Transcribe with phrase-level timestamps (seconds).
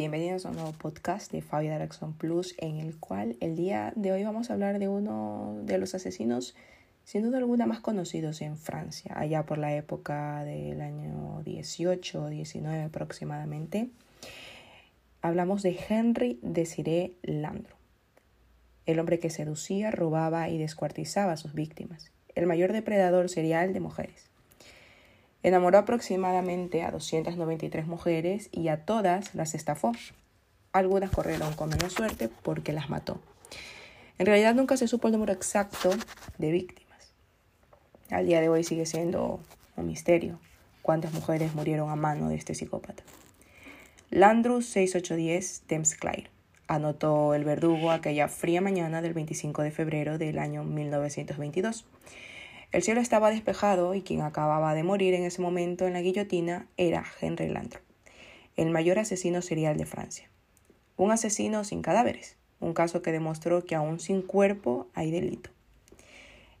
[0.00, 4.12] bienvenidos a un nuevo podcast de Fabio Darkson Plus, en el cual el día de
[4.12, 6.56] hoy vamos a hablar de uno de los asesinos,
[7.04, 12.28] sin duda alguna, más conocidos en Francia, allá por la época del año 18 o
[12.30, 13.90] 19 aproximadamente.
[15.20, 17.76] Hablamos de Henry Desiré Landro,
[18.86, 23.80] el hombre que seducía, robaba y descuartizaba a sus víctimas, el mayor depredador serial de
[23.80, 24.29] mujeres.
[25.42, 29.92] Enamoró aproximadamente a 293 mujeres y a todas las estafó.
[30.72, 33.20] Algunas corrieron con menos suerte porque las mató.
[34.18, 35.90] En realidad nunca se supo el número exacto
[36.38, 37.12] de víctimas.
[38.10, 39.40] Al día de hoy sigue siendo
[39.76, 40.38] un misterio
[40.82, 43.02] cuántas mujeres murieron a mano de este psicópata.
[44.10, 46.30] Landru 6810 Thames-Clair
[46.70, 51.84] anotó el verdugo aquella fría mañana del 25 de febrero del año 1922.
[52.72, 56.68] El cielo estaba despejado y quien acababa de morir en ese momento en la guillotina
[56.76, 57.80] era Henry Landro,
[58.56, 60.30] el mayor asesino serial de Francia.
[60.96, 65.50] Un asesino sin cadáveres, un caso que demostró que aún sin cuerpo hay delito.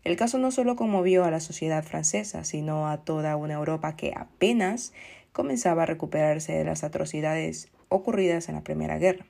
[0.02, 4.12] El caso no solo conmovió a la sociedad francesa, sino a toda una Europa que
[4.16, 4.92] apenas
[5.32, 9.26] comenzaba a recuperarse de las atrocidades ocurridas en la Primera Guerra.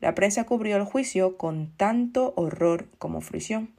[0.00, 3.70] La prensa cubrió el juicio con tanto horror como fruición.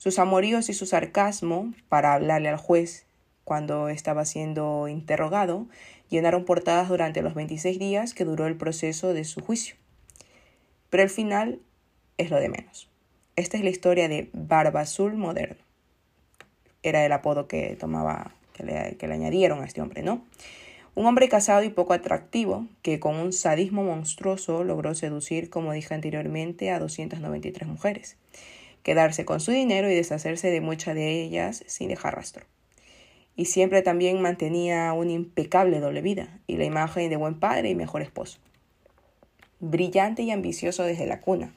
[0.00, 3.04] Sus amoríos y su sarcasmo para hablarle al juez
[3.44, 5.66] cuando estaba siendo interrogado
[6.08, 9.76] llenaron portadas durante los 26 días que duró el proceso de su juicio.
[10.88, 11.60] Pero el final
[12.16, 12.88] es lo de menos.
[13.36, 15.62] Esta es la historia de Barba Azul moderno.
[16.82, 20.24] Era el apodo que tomaba, que le, que le añadieron a este hombre, ¿no?
[20.94, 25.92] Un hombre casado y poco atractivo que con un sadismo monstruoso logró seducir, como dije
[25.92, 28.16] anteriormente, a 293 mujeres
[28.82, 32.44] quedarse con su dinero y deshacerse de muchas de ellas sin dejar rastro.
[33.36, 37.74] Y siempre también mantenía una impecable doble vida y la imagen de buen padre y
[37.74, 38.38] mejor esposo.
[39.60, 41.54] Brillante y ambicioso desde la cuna.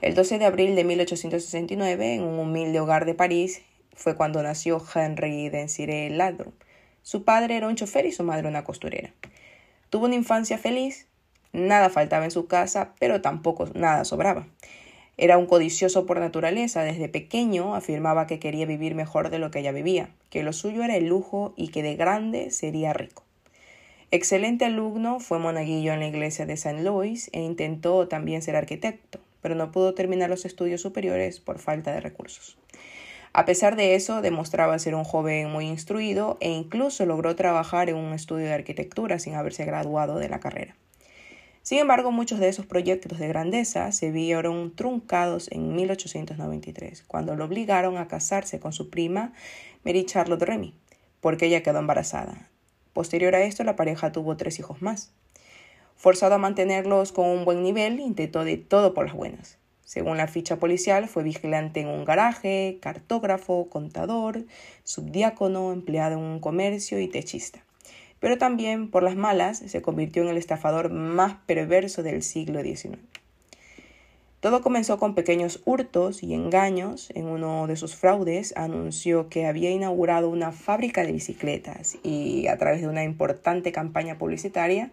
[0.00, 3.62] El 12 de abril de 1869, en un humilde hogar de París,
[3.94, 6.52] fue cuando nació Henry Densire Ladro.
[7.02, 9.12] Su padre era un chofer y su madre una costurera.
[9.90, 11.06] Tuvo una infancia feliz,
[11.52, 14.46] nada faltaba en su casa, pero tampoco nada sobraba.
[15.20, 16.84] Era un codicioso por naturaleza.
[16.84, 20.84] Desde pequeño afirmaba que quería vivir mejor de lo que ella vivía, que lo suyo
[20.84, 23.24] era el lujo y que de grande sería rico.
[24.12, 29.18] Excelente alumno, fue monaguillo en la iglesia de San Luis e intentó también ser arquitecto,
[29.42, 32.56] pero no pudo terminar los estudios superiores por falta de recursos.
[33.32, 37.96] A pesar de eso, demostraba ser un joven muy instruido e incluso logró trabajar en
[37.96, 40.76] un estudio de arquitectura sin haberse graduado de la carrera.
[41.68, 47.44] Sin embargo, muchos de esos proyectos de grandeza se vieron truncados en 1893, cuando lo
[47.44, 49.34] obligaron a casarse con su prima
[49.84, 50.72] Mary Charlotte Remy,
[51.20, 52.48] porque ella quedó embarazada.
[52.94, 55.12] Posterior a esto, la pareja tuvo tres hijos más.
[55.94, 59.58] Forzado a mantenerlos con un buen nivel, intentó de todo por las buenas.
[59.84, 64.46] Según la ficha policial, fue vigilante en un garaje, cartógrafo, contador,
[64.84, 67.62] subdiácono, empleado en un comercio y techista
[68.20, 72.98] pero también por las malas se convirtió en el estafador más perverso del siglo XIX.
[74.40, 77.10] Todo comenzó con pequeños hurtos y engaños.
[77.16, 82.56] En uno de sus fraudes anunció que había inaugurado una fábrica de bicicletas y a
[82.56, 84.92] través de una importante campaña publicitaria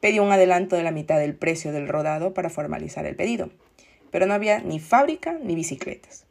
[0.00, 3.48] pidió un adelanto de la mitad del precio del rodado para formalizar el pedido.
[4.10, 6.26] Pero no había ni fábrica ni bicicletas.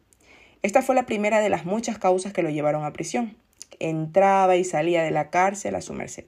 [0.62, 3.36] Esta fue la primera de las muchas causas que lo llevaron a prisión
[3.90, 6.26] entraba y salía de la cárcel a su merced.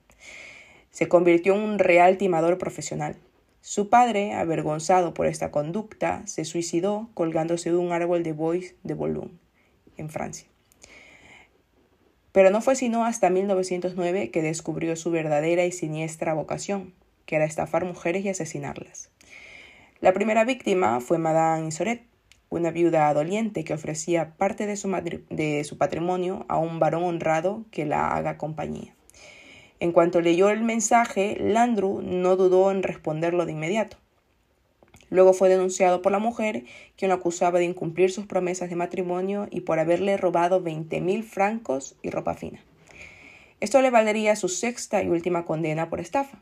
[0.92, 3.16] Se convirtió en un real timador profesional.
[3.62, 8.94] Su padre, avergonzado por esta conducta, se suicidó colgándose de un árbol de Bois de
[8.94, 9.38] Boulogne,
[9.98, 10.48] en Francia.
[12.32, 16.94] Pero no fue sino hasta 1909 que descubrió su verdadera y siniestra vocación,
[17.26, 19.10] que era estafar mujeres y asesinarlas.
[20.02, 22.04] La primera víctima fue Madame Isoret,
[22.54, 24.76] una viuda doliente que ofrecía parte de
[25.64, 28.96] su, patrimonio a un varón honrado que la haga compañía.
[29.80, 33.98] En cuanto leyó el mensaje, Landru no dudó en responderlo de inmediato.
[35.10, 36.64] Luego fue denunciado por la mujer,
[36.96, 41.24] quien lo acusaba de incumplir sus promesas de matrimonio y por haberle robado veinte mil
[41.24, 42.64] francos y ropa fina.
[43.60, 46.42] Esto le valdría su sexta y última condena por estafa.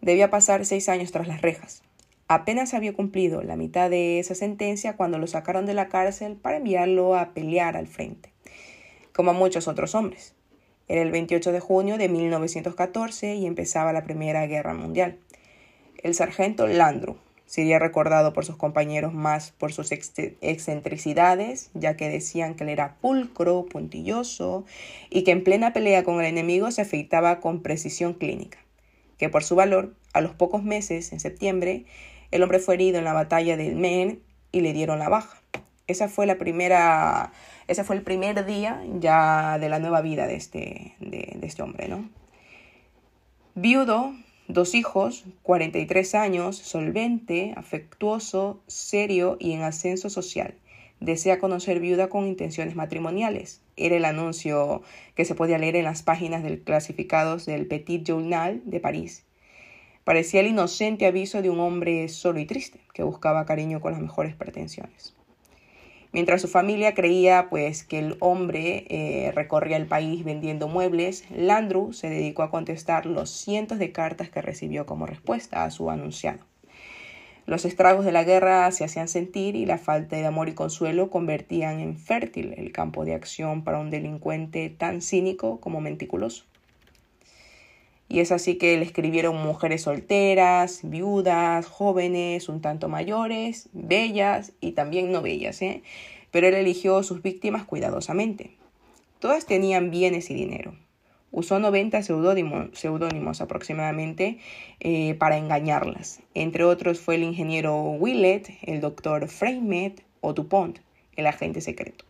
[0.00, 1.82] Debía pasar seis años tras las rejas.
[2.30, 6.58] Apenas había cumplido la mitad de esa sentencia cuando lo sacaron de la cárcel para
[6.58, 8.30] enviarlo a pelear al frente,
[9.14, 10.34] como a muchos otros hombres.
[10.88, 15.16] Era el 28 de junio de 1914 y empezaba la Primera Guerra Mundial.
[16.02, 17.16] El sargento Landru
[17.46, 22.96] sería recordado por sus compañeros más por sus excentricidades, ya que decían que él era
[23.00, 24.66] pulcro, puntilloso
[25.08, 28.58] y que en plena pelea con el enemigo se afeitaba con precisión clínica.
[29.16, 31.86] que por su valor, a los pocos meses, en septiembre,
[32.30, 34.20] el hombre fue herido en la batalla del Men
[34.52, 35.40] y le dieron la baja.
[35.86, 37.32] Esa fue la primera,
[37.66, 41.88] ese fue el primer día ya de la nueva vida de este, de, este hombre,
[41.88, 42.08] ¿no?
[43.54, 44.12] Viudo,
[44.48, 50.54] dos hijos, 43 años, solvente, afectuoso, serio y en ascenso social.
[51.00, 53.62] Desea conocer viuda con intenciones matrimoniales.
[53.76, 54.82] Era el anuncio
[55.14, 59.24] que se podía leer en las páginas del clasificados del Petit Journal de París.
[60.08, 64.00] Parecía el inocente aviso de un hombre solo y triste, que buscaba cariño con las
[64.00, 65.14] mejores pretensiones.
[66.12, 71.92] Mientras su familia creía pues que el hombre eh, recorría el país vendiendo muebles, Landru
[71.92, 76.38] se dedicó a contestar los cientos de cartas que recibió como respuesta a su anunciado.
[77.44, 81.10] Los estragos de la guerra se hacían sentir y la falta de amor y consuelo
[81.10, 86.46] convertían en fértil el campo de acción para un delincuente tan cínico como menticuloso.
[88.08, 94.72] Y es así que le escribieron mujeres solteras, viudas, jóvenes, un tanto mayores, bellas y
[94.72, 95.82] también no bellas, ¿eh?
[96.30, 98.52] pero él eligió sus víctimas cuidadosamente.
[99.18, 100.74] Todas tenían bienes y dinero.
[101.30, 104.38] Usó 90 seudónimos aproximadamente
[104.80, 106.20] eh, para engañarlas.
[106.32, 110.78] Entre otros fue el ingeniero Willett, el doctor Freimet o Dupont,
[111.16, 112.06] el agente secreto.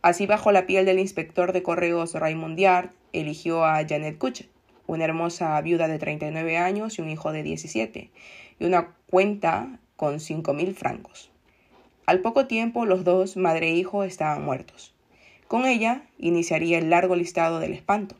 [0.00, 4.48] Así bajo la piel del inspector de correos Raymond Yard, eligió a Janet Kutcher,
[4.90, 8.10] una hermosa viuda de 39 años y un hijo de 17,
[8.58, 11.30] y una cuenta con 5.000 francos.
[12.06, 14.94] Al poco tiempo los dos, madre e hijo, estaban muertos.
[15.46, 18.16] Con ella iniciaría el largo listado del espanto.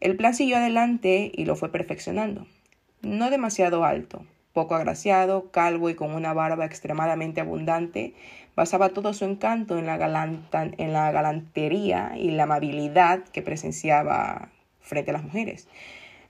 [0.00, 2.46] El plan siguió adelante y lo fue perfeccionando.
[3.02, 8.14] No demasiado alto, poco agraciado, calvo y con una barba extremadamente abundante,
[8.56, 9.94] basaba todo su encanto en la,
[10.52, 14.50] en la galantería y la amabilidad que presenciaba
[14.88, 15.68] frente a las mujeres.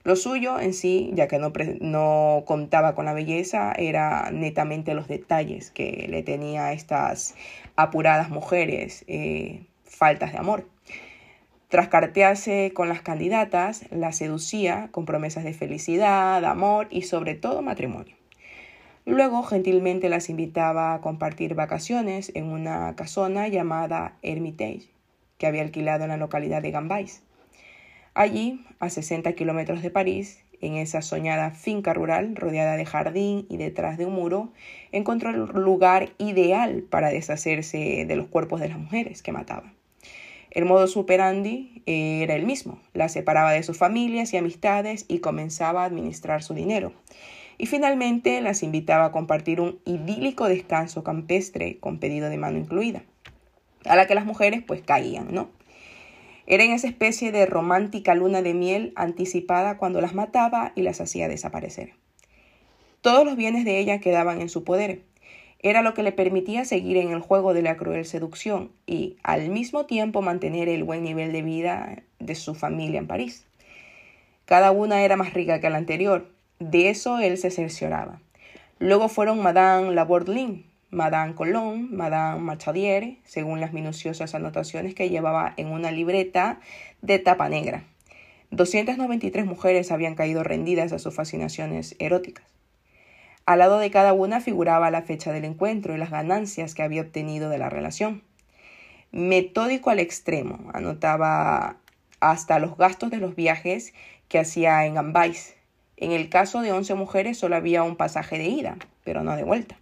[0.03, 1.51] Lo suyo en sí, ya que no,
[1.81, 7.35] no, contaba con la belleza, era netamente los detalles que le tenía estas
[7.75, 9.03] apuradas mujeres.
[9.07, 9.65] Eh,
[9.99, 10.65] faltas de amor.
[11.67, 17.61] Tras cartearse con las candidatas, la seducía con promesas de felicidad, amor y sobre todo
[17.61, 18.15] matrimonio.
[19.05, 24.89] Luego, gentilmente las invitaba a compartir vacaciones en una casona llamada Hermitage,
[25.37, 27.23] que había alquilado en la localidad de Gambais.
[28.19, 33.55] Allí, a 60 kilómetros de París, en esa soñada finca rural rodeada de jardín y
[33.55, 34.51] detrás de un muro,
[34.91, 39.71] encontró el lugar ideal para deshacerse de los cuerpos de las mujeres que mataba.
[40.51, 45.83] El modo superandi era el mismo, la separaba de sus familias y amistades y comenzaba
[45.83, 46.91] a administrar su dinero.
[47.57, 53.01] Y finalmente las invitaba a compartir un idílico descanso campestre con pedido de mano incluida,
[53.85, 55.57] a la que las mujeres pues caían, ¿no?
[56.49, 60.99] Era en esa especie de romántica luna de miel anticipada cuando las mataba y las
[60.99, 61.93] hacía desaparecer.
[62.99, 65.03] Todos los bienes de ella quedaban en su poder,
[65.61, 69.49] era lo que le permitía seguir en el juego de la cruel seducción y al
[69.49, 73.45] mismo tiempo mantener el buen nivel de vida de su familia en París.
[74.45, 76.27] Cada una era más rica que la anterior,
[76.59, 78.21] de eso él se cercioraba.
[78.79, 85.67] Luego fueron Madame Labordlin, Madame Colón, Madame Machadier, según las minuciosas anotaciones que llevaba en
[85.67, 86.59] una libreta
[87.01, 87.83] de tapa negra.
[88.51, 92.45] 293 mujeres habían caído rendidas a sus fascinaciones eróticas.
[93.45, 97.01] Al lado de cada una figuraba la fecha del encuentro y las ganancias que había
[97.01, 98.23] obtenido de la relación.
[99.11, 101.77] Metódico al extremo, anotaba
[102.19, 103.93] hasta los gastos de los viajes
[104.27, 105.55] que hacía en Gambais.
[105.97, 109.43] En el caso de 11 mujeres solo había un pasaje de ida, pero no de
[109.43, 109.77] vuelta.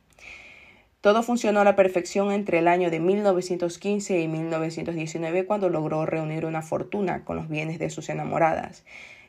[1.01, 6.43] Todo funcionó a la perfección entre el año de 1915 y 1919 cuando logró reunir
[6.45, 8.83] una fortuna con los bienes de sus enamoradas,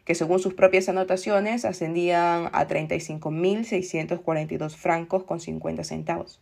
[0.07, 6.41] que según sus propias anotaciones ascendían a 35.642 francos con 50 centavos.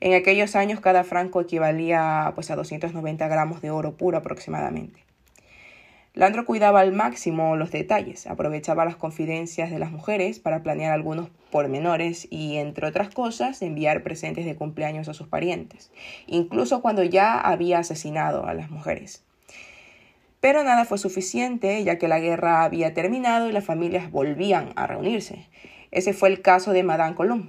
[0.00, 5.04] En aquellos años cada franco equivalía pues, a 290 gramos de oro puro aproximadamente.
[6.18, 11.28] Landro cuidaba al máximo los detalles, aprovechaba las confidencias de las mujeres para planear algunos
[11.52, 15.92] pormenores y, entre otras cosas, enviar presentes de cumpleaños a sus parientes,
[16.26, 19.22] incluso cuando ya había asesinado a las mujeres.
[20.40, 24.88] Pero nada fue suficiente, ya que la guerra había terminado y las familias volvían a
[24.88, 25.46] reunirse.
[25.92, 27.48] Ese fue el caso de Madame Colomb,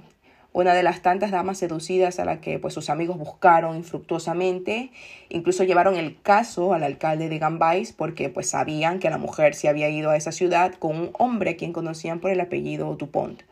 [0.52, 4.90] una de las tantas damas seducidas a la que pues, sus amigos buscaron infructuosamente.
[5.28, 9.68] Incluso llevaron el caso al alcalde de Gambais porque pues, sabían que la mujer se
[9.68, 13.42] había ido a esa ciudad con un hombre a quien conocían por el apellido Dupont.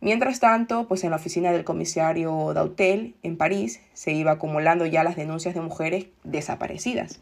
[0.00, 5.02] Mientras tanto, pues en la oficina del comisario Dautel, en París, se iba acumulando ya
[5.02, 7.18] las denuncias de mujeres desaparecidas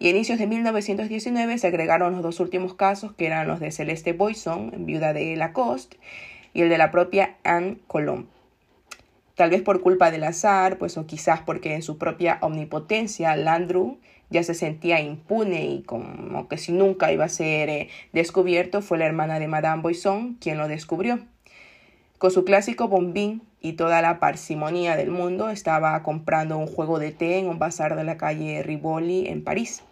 [0.00, 3.70] Y a inicios de 1919 se agregaron los dos últimos casos, que eran los de
[3.70, 5.96] Celeste Boyson, viuda de Lacoste,
[6.58, 8.26] y el de la propia Anne Colomb.
[9.36, 14.00] Tal vez por culpa del azar, pues o quizás porque en su propia omnipotencia Landru
[14.28, 18.98] ya se sentía impune y como que si nunca iba a ser eh, descubierto, fue
[18.98, 21.20] la hermana de Madame Boisson quien lo descubrió.
[22.18, 27.12] Con su clásico bombín y toda la parsimonía del mundo, estaba comprando un juego de
[27.12, 29.84] té en un bazar de la calle Rivoli en París.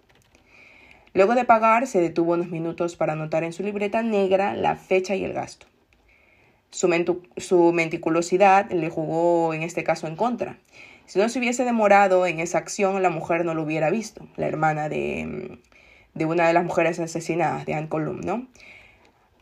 [1.14, 5.14] Luego de pagar, se detuvo unos minutos para anotar en su libreta negra la fecha
[5.14, 5.68] y el gasto.
[6.70, 10.58] Su, su meticulosidad le jugó en este caso en contra.
[11.06, 14.49] Si no se hubiese demorado en esa acción, la mujer no lo hubiera visto, la
[14.49, 15.58] hermana de,
[16.14, 18.46] de una de las mujeres asesinadas, de Anne Colum, ¿no?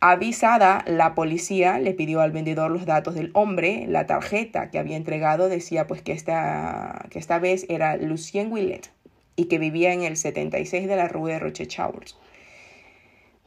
[0.06, 3.86] Avisada, la policía le pidió al vendedor los datos del hombre.
[3.88, 8.90] La tarjeta que había entregado decía pues que esta, que esta vez era Lucien Willet
[9.34, 12.10] y que vivía en el 76 de la Rue de Rochechouart.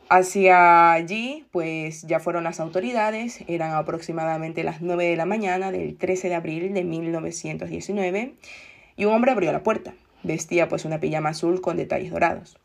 [0.10, 5.98] Hacia allí, pues ya fueron las autoridades, eran aproximadamente las 9 de la mañana del
[5.98, 8.34] 13 de abril de 1919
[8.96, 9.94] y un hombre abrió la puerta.
[10.24, 12.58] Vestía pues una pijama azul con detalles dorados.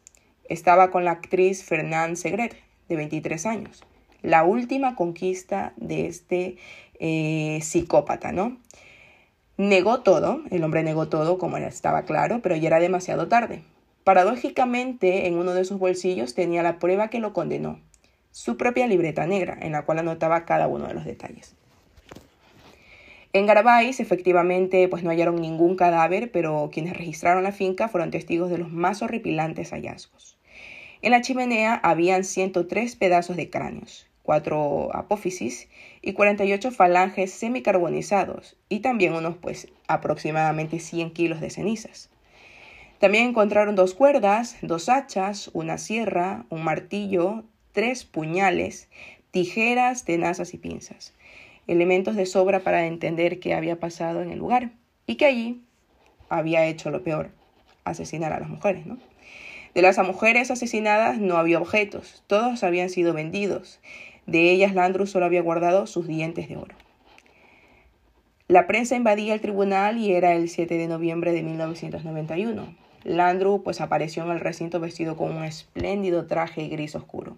[0.49, 2.54] Estaba con la actriz Fernand Segret,
[2.88, 3.82] de 23 años.
[4.22, 6.56] La última conquista de este
[7.00, 8.56] eh, psicópata, ¿no?
[9.56, 13.64] Negó todo, el hombre negó todo, como estaba claro, pero ya era demasiado tarde.
[14.04, 17.78] Paradójicamente, en uno de sus bolsillos tenía la prueba que lo condenó,
[18.32, 21.54] su propia libreta negra, en la cual anotaba cada uno de los detalles.
[23.32, 28.50] En Garabais, efectivamente, pues no hallaron ningún cadáver, pero quienes registraron la finca fueron testigos
[28.50, 30.37] de los más horripilantes hallazgos.
[31.00, 35.68] En la chimenea habían 103 pedazos de cráneos, 4 apófisis
[36.02, 42.12] y 48 falanges semicarbonizados, y también unos, pues, aproximadamente 100 kilos de cenizas.
[43.02, 47.42] También encontraron dos cuerdas, dos hachas, una sierra, un martillo,
[47.73, 48.88] tres puñales,
[49.32, 51.12] tijeras, tenazas y pinzas.
[51.66, 54.71] Elementos de sobra para entender qué había pasado en el lugar
[55.04, 55.64] y que allí
[56.28, 57.32] había hecho lo peor,
[57.82, 58.99] asesinar a las mujeres, ¿no?
[59.75, 63.80] De las mujeres asesinadas no había objetos, todos habían sido vendidos.
[64.26, 66.76] De ellas Landru solo había guardado sus dientes de oro.
[68.47, 72.91] La prensa invadía el tribunal y era el 7 de noviembre de 1991.
[73.04, 77.37] Landru pues apareció en el recinto vestido con un espléndido traje gris oscuro.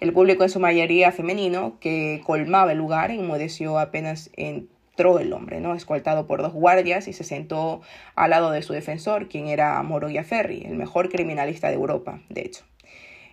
[0.00, 5.60] El público en su mayoría femenino, que colmaba el lugar, enmudeció apenas entró el hombre,
[5.60, 5.74] ¿no?
[5.74, 7.80] escoltado por dos guardias y se sentó
[8.14, 12.42] al lado de su defensor, quien era Moroya Ferri, el mejor criminalista de Europa, de
[12.42, 12.64] hecho.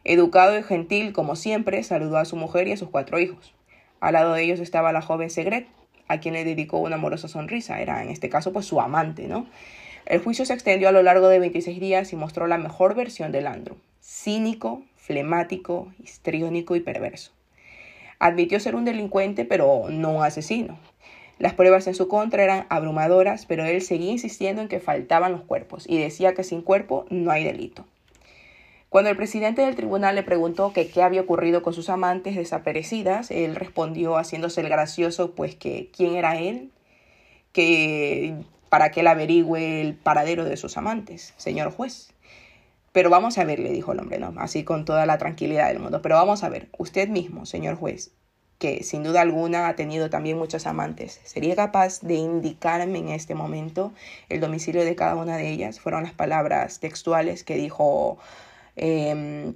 [0.06, 3.54] Educado y gentil como siempre, saludó a su mujer y a sus cuatro hijos.
[4.00, 5.68] Al lado de ellos estaba la joven Segret,
[6.08, 7.82] a quien le dedicó una amorosa sonrisa.
[7.82, 9.48] Era en este caso pues su amante, ¿no?
[10.06, 13.32] El juicio se extendió a lo largo de 26 días y mostró la mejor versión
[13.32, 17.32] de Landru, cínico, flemático, histriónico y perverso.
[18.20, 20.78] Admitió ser un delincuente, pero no un asesino.
[21.40, 25.42] Las pruebas en su contra eran abrumadoras, pero él seguía insistiendo en que faltaban los
[25.42, 27.86] cuerpos y decía que sin cuerpo no hay delito.
[28.90, 33.32] Cuando el presidente del tribunal le preguntó que qué había ocurrido con sus amantes desaparecidas,
[33.32, 36.70] él respondió haciéndose el gracioso, pues que quién era él,
[37.52, 38.36] que
[38.74, 42.12] para que él averigüe el paradero de sus amantes, señor juez.
[42.92, 44.34] Pero vamos a ver, le dijo el hombre, ¿no?
[44.38, 46.02] Así con toda la tranquilidad del mundo.
[46.02, 48.14] Pero vamos a ver, usted mismo, señor juez,
[48.58, 53.36] que sin duda alguna ha tenido también muchos amantes, ¿sería capaz de indicarme en este
[53.36, 53.94] momento
[54.28, 55.80] el domicilio de cada una de ellas?
[55.80, 58.18] Fueron las palabras textuales que dijo
[58.76, 59.54] em,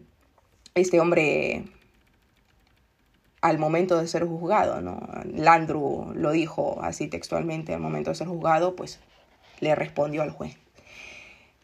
[0.75, 1.63] este hombre
[3.41, 4.99] al momento de ser juzgado, ¿no?
[5.25, 8.99] Landru lo dijo así textualmente, al momento de ser juzgado, pues
[9.59, 10.55] le respondió al juez.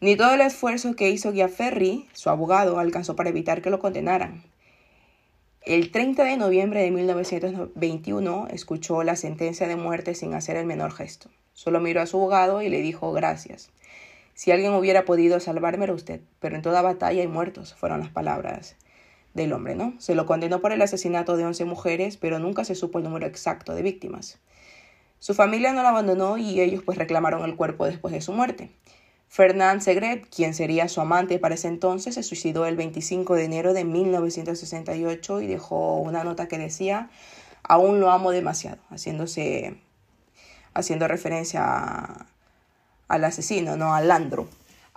[0.00, 4.42] Ni todo el esfuerzo que hizo Ferri, su abogado, alcanzó para evitar que lo condenaran.
[5.62, 10.92] El 30 de noviembre de 1921 escuchó la sentencia de muerte sin hacer el menor
[10.92, 11.30] gesto.
[11.54, 13.70] Solo miró a su abogado y le dijo gracias.
[14.34, 18.76] Si alguien hubiera podido salvármelo usted, pero en toda batalla hay muertos, fueron las palabras
[19.32, 19.94] del hombre, ¿no?
[19.98, 23.26] Se lo condenó por el asesinato de 11 mujeres, pero nunca se supo el número
[23.26, 24.38] exacto de víctimas.
[25.24, 28.70] Su familia no lo abandonó y ellos pues reclamaron el cuerpo después de su muerte.
[29.26, 33.72] Fernand Segret, quien sería su amante para ese entonces, se suicidó el 25 de enero
[33.72, 37.08] de 1968 y dejó una nota que decía,
[37.62, 39.80] aún lo amo demasiado, haciéndose,
[40.74, 42.26] haciendo referencia
[43.08, 44.46] al asesino, no al Landro.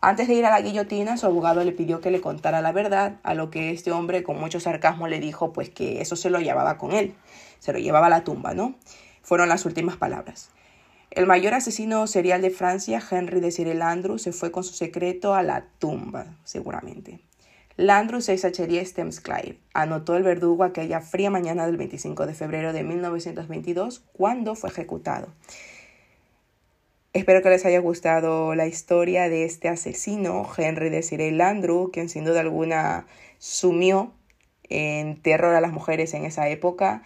[0.01, 3.15] Antes de ir a la guillotina, su abogado le pidió que le contara la verdad,
[3.23, 6.41] a lo que este hombre con mucho sarcasmo le dijo pues que eso se lo
[6.41, 7.15] llevaba con él,
[7.59, 8.75] se lo llevaba a la tumba, ¿no?
[9.27, 10.51] Fueron las últimas palabras.
[11.11, 15.43] El mayor asesino serial de Francia, Henry Desiré Landru, se fue con su secreto a
[15.43, 17.19] la tumba, seguramente.
[17.75, 22.85] Landru 6 Thames Clyde anotó el verdugo aquella fría mañana del 25 de febrero de
[22.85, 25.27] 1922 cuando fue ejecutado.
[27.11, 32.23] Espero que les haya gustado la historia de este asesino, Henry Desiree Landru, quien sin
[32.23, 33.07] duda alguna
[33.39, 34.13] sumió
[34.69, 37.03] en terror a las mujeres en esa época,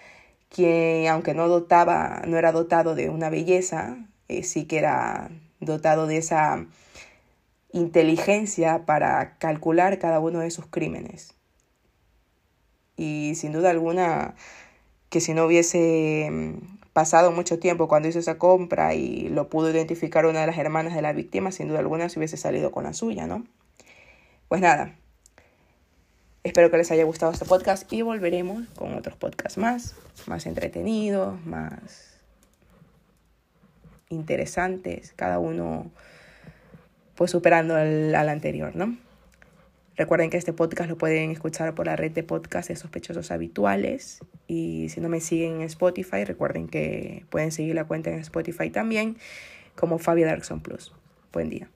[0.52, 6.08] quien aunque no dotaba, no era dotado de una belleza, eh, sí que era dotado
[6.08, 6.66] de esa
[7.72, 11.36] inteligencia para calcular cada uno de sus crímenes.
[12.98, 14.36] Y sin duda alguna
[15.10, 19.72] que si no hubiese mm, pasado mucho tiempo cuando hizo esa compra y lo pudo
[19.72, 22.84] identificar una de las hermanas de la víctima, sin duda alguna se hubiese salido con
[22.84, 23.46] la suya, ¿no?
[24.50, 24.96] Pues nada,
[26.44, 29.96] espero que les haya gustado este podcast y volveremos con otros podcasts más,
[30.28, 32.20] más entretenidos, más
[34.10, 35.92] interesantes, cada uno
[37.16, 38.98] pues superando al, al anterior, ¿no?
[39.98, 44.20] Recuerden que este podcast lo pueden escuchar por la red de podcast de sospechosos habituales.
[44.48, 48.70] Y si no me siguen en Spotify, recuerden que pueden seguir la cuenta en Spotify
[48.70, 49.18] también
[49.76, 50.94] como Fabia Darkson Plus.
[51.32, 51.70] Buen día.